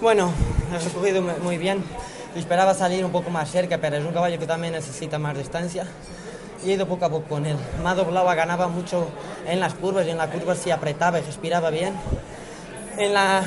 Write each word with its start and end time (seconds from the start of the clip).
Bueno, 0.00 0.32
el 0.72 0.80
recorrido 0.80 1.20
muy 1.42 1.58
bien. 1.58 1.82
Esperaba 2.36 2.74
salir 2.74 3.04
un 3.04 3.10
poco 3.10 3.30
más 3.30 3.50
cerca, 3.50 3.78
pero 3.78 3.96
es 3.96 4.04
un 4.04 4.12
caballo 4.12 4.38
que 4.38 4.46
también 4.46 4.74
necesita 4.74 5.18
más 5.18 5.36
distancia. 5.36 5.88
Y 6.64 6.70
he 6.70 6.74
ido 6.74 6.86
poco 6.86 7.06
a 7.06 7.10
poco 7.10 7.28
con 7.28 7.44
él. 7.44 7.56
Me 7.82 7.88
ha 7.88 7.96
doblado, 7.96 8.26
ganaba 8.36 8.68
mucho 8.68 9.08
en 9.48 9.58
las 9.58 9.74
curvas 9.74 10.06
y 10.06 10.10
en 10.10 10.18
la 10.18 10.30
curva 10.30 10.54
sí 10.54 10.70
apretaba 10.70 11.18
y 11.18 11.22
respiraba 11.22 11.70
bien. 11.70 11.92
En 12.98 13.14
la, 13.14 13.42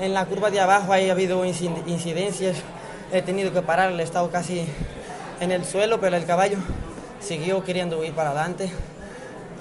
en 0.00 0.14
la 0.14 0.24
curva 0.26 0.50
de 0.50 0.60
abajo 0.60 0.92
ha 0.92 0.96
habido 0.96 1.44
incidencias. 1.44 2.56
He 3.12 3.20
tenido 3.20 3.52
que 3.52 3.62
parar, 3.62 3.90
he 3.92 4.02
estado 4.02 4.30
casi 4.30 4.64
en 5.40 5.50
el 5.50 5.64
suelo, 5.64 6.00
pero 6.00 6.16
el 6.16 6.24
caballo 6.24 6.58
siguió 7.20 7.64
queriendo 7.64 8.02
ir 8.04 8.12
para 8.12 8.30
adelante 8.30 8.70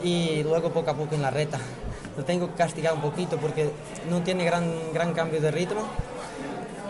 y 0.04 0.44
luego 0.44 0.72
poco 0.72 0.92
a 0.92 0.94
poco 0.94 1.16
en 1.16 1.24
la 1.24 1.32
reta. 1.32 1.58
Lo 2.16 2.24
tengo 2.24 2.48
que 2.50 2.54
castigar 2.54 2.94
un 2.94 3.02
poquito 3.02 3.38
porque 3.38 3.72
no 4.10 4.22
tiene 4.22 4.46
gran, 4.46 4.94
gran 4.94 5.14
cambio 5.14 5.42
de 5.42 5.50
ritmo 5.50 5.82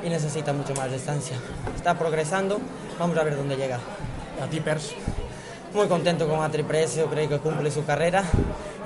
y 0.04 0.10
necesita 0.10 0.52
mucho 0.52 0.74
más 0.76 0.92
distancia. 0.92 1.38
Está 1.76 1.98
progresando, 1.98 2.60
vamos 3.00 3.18
a 3.18 3.24
ver 3.24 3.38
dónde 3.38 3.56
llega. 3.56 3.80
A 4.44 4.48
ti, 4.48 4.60
Pers. 4.60 4.92
Muy 5.74 5.88
contento 5.88 6.28
con 6.28 6.44
Atriprecio, 6.44 7.06
creo 7.06 7.30
que 7.30 7.40
cumple 7.40 7.72
su 7.72 7.86
carrera. 7.86 8.24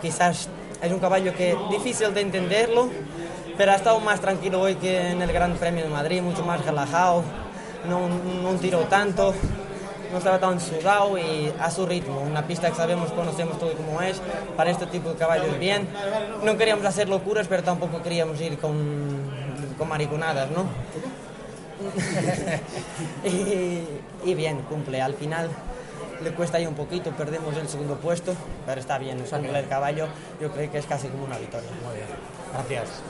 Quizás 0.01 0.49
es 0.81 0.91
un 0.91 0.99
caballo 0.99 1.33
que 1.33 1.57
difícil 1.71 2.13
de 2.13 2.21
entenderlo, 2.21 2.89
pero 3.57 3.71
ha 3.71 3.75
estado 3.75 3.99
más 3.99 4.19
tranquilo 4.19 4.61
hoy 4.61 4.75
que 4.75 5.11
en 5.11 5.21
el 5.21 5.31
Gran 5.31 5.53
Premio 5.55 5.83
de 5.83 5.89
Madrid, 5.89 6.21
mucho 6.21 6.43
más 6.43 6.63
relajado, 6.65 7.23
no, 7.87 8.09
no 8.09 8.57
tiró 8.59 8.79
tanto, 8.81 9.33
no 10.11 10.17
estaba 10.17 10.39
tan 10.39 10.59
sudado 10.59 11.17
y 11.17 11.51
a 11.59 11.69
su 11.71 11.85
ritmo. 11.85 12.21
Una 12.21 12.45
pista 12.45 12.69
que 12.69 12.75
sabemos, 12.75 13.11
conocemos 13.11 13.59
todo 13.59 13.73
como 13.73 14.01
es, 14.01 14.21
para 14.55 14.71
este 14.71 14.85
tipo 14.87 15.09
de 15.09 15.15
caballos 15.15 15.57
bien. 15.59 15.87
No 16.43 16.57
queríamos 16.57 16.85
hacer 16.85 17.09
locuras, 17.09 17.47
pero 17.47 17.63
tampoco 17.63 18.01
queríamos 18.01 18.39
ir 18.41 18.57
con, 18.57 18.75
con 19.77 19.87
mariconadas, 19.87 20.49
¿no? 20.51 20.65
y, 24.25 24.33
bien, 24.33 24.61
cumple. 24.69 25.01
Al 25.01 25.13
final 25.13 25.49
le 26.21 26.31
cuesta 26.31 26.57
ahí 26.57 26.65
un 26.65 26.75
poquito, 26.75 27.11
perdemos 27.11 27.55
el 27.57 27.67
segundo 27.67 27.95
puesto, 27.97 28.33
pero 28.65 28.79
está 28.79 28.97
bien, 28.97 29.19
cumple 29.19 29.59
el 29.59 29.67
caballo. 29.67 30.07
Yo 30.39 30.51
creo 30.51 30.71
que 30.71 30.77
es 30.77 30.85
casi 30.85 31.07
como 31.07 31.25
una 31.25 31.37
victoria. 31.37 31.69
Muy 31.85 31.95
bien. 31.95 32.07
Gracias. 32.53 33.01